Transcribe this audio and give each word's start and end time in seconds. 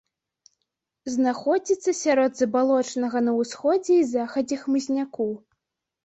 Знаходзіцца 1.15 1.91
сярод 2.03 2.31
забалочанага 2.39 3.21
на 3.27 3.31
ўсходзе 3.39 3.93
і 3.97 4.07
захадзе 4.13 4.57
хмызняку. 4.63 5.29